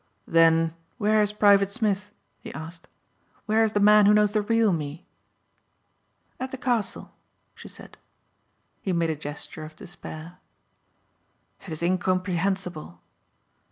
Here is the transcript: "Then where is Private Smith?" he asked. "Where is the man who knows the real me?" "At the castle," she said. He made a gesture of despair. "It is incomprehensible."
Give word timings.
"Then 0.25 0.73
where 0.97 1.21
is 1.21 1.31
Private 1.31 1.69
Smith?" 1.69 2.09
he 2.39 2.51
asked. 2.55 2.87
"Where 3.45 3.63
is 3.63 3.73
the 3.73 3.79
man 3.79 4.07
who 4.07 4.15
knows 4.15 4.31
the 4.31 4.41
real 4.41 4.73
me?" 4.73 5.05
"At 6.39 6.49
the 6.49 6.57
castle," 6.57 7.13
she 7.53 7.67
said. 7.67 7.99
He 8.81 8.93
made 8.93 9.11
a 9.11 9.15
gesture 9.15 9.63
of 9.63 9.75
despair. 9.75 10.39
"It 11.67 11.71
is 11.71 11.83
incomprehensible." 11.83 12.99